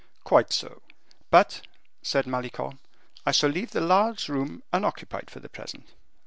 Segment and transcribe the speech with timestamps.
[0.23, 0.81] "Quite so."
[1.29, 1.61] "But,"
[2.01, 2.79] said Malicorne,
[3.23, 5.89] "I shall leave the large room unoccupied for the present."